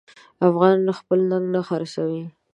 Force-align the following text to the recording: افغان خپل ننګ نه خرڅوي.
افغان 0.47 0.77
خپل 0.99 1.19
ننګ 1.31 1.45
نه 1.53 1.61
خرڅوي. 1.67 2.23